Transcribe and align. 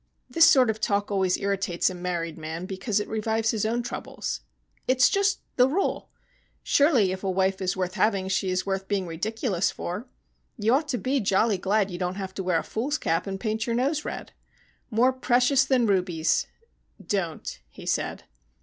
This 0.27 0.45
sort 0.47 0.71
of 0.71 0.81
talk 0.81 1.11
always 1.11 1.37
irritates 1.37 1.87
a 1.91 1.93
married 1.93 2.35
man 2.35 2.65
because 2.65 2.99
it 2.99 3.07
revives 3.07 3.51
his 3.51 3.67
own 3.67 3.83
troubles. 3.83 4.41
"It's 4.87 5.07
just 5.11 5.41
the 5.57 5.69
rule. 5.69 6.09
Surely, 6.63 7.11
if 7.11 7.23
a 7.23 7.29
wife 7.29 7.61
is 7.61 7.77
worth 7.77 7.93
having 7.93 8.27
she 8.27 8.49
is 8.49 8.65
worth 8.65 8.87
being 8.87 9.05
ridiculous 9.05 9.69
for? 9.69 10.07
You 10.57 10.73
ought 10.73 10.87
to 10.87 10.97
be 10.97 11.19
jolly 11.19 11.59
glad 11.59 11.91
you 11.91 11.99
don't 11.99 12.15
have 12.15 12.33
to 12.33 12.43
wear 12.43 12.57
a 12.57 12.63
fool's 12.63 12.97
cap 12.97 13.27
and 13.27 13.39
paint 13.39 13.67
your 13.67 13.75
nose 13.75 14.03
red. 14.03 14.31
'More 14.89 15.13
precious 15.13 15.65
than 15.65 15.85
rubies'" 15.85 16.47
"Don't," 17.19 17.59
he 17.69 17.85
said. 17.85 18.23